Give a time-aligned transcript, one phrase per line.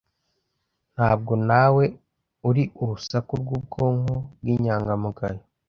[0.95, 1.83] ntabwo nawe
[2.49, 5.43] uri urusaku rwubwonko bwinyangamugayo